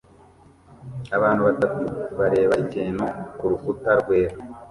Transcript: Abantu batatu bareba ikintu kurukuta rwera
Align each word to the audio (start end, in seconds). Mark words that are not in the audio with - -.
Abantu 1.17 1.41
batatu 1.47 1.83
bareba 2.19 2.53
ikintu 2.63 3.05
kurukuta 3.37 3.89
rwera 4.01 4.35